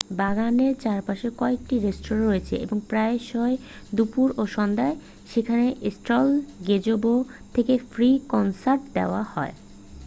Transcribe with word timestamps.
বাগানের 0.19 0.73
চারপাশে 0.83 1.27
কয়েকটি 1.37 1.75
রেস্তোঁরা 1.77 2.23
রয়েছে 2.23 2.55
এবং 2.57 2.77
প্রায়শই 2.89 3.55
দুপুর 3.95 4.27
ও 4.37 4.43
সন্ধ্যায় 4.55 4.95
সেখানে 5.27 5.65
সেন্ট্রাল 5.81 6.27
গেজেবো 6.67 7.13
থেকে 7.55 7.73
ফ্রি 7.91 8.09
কনসার্ট 8.29 8.81
দেওয়া 8.93 9.23
হয় 9.33 9.53